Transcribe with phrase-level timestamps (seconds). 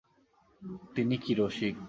[0.95, 1.75] তিনি কি– রসিক।